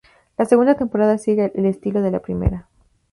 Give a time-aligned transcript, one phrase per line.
[0.35, 2.67] La segunda temporada sigue el estilo de la primera.